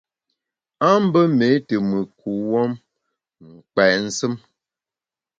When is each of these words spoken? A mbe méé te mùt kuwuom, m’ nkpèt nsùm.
A 0.87 0.89
mbe 1.03 1.21
méé 1.37 1.55
te 1.67 1.75
mùt 1.89 2.09
kuwuom, 2.19 2.71
m’ 2.79 2.81
nkpèt 3.57 3.93
nsùm. 4.07 4.33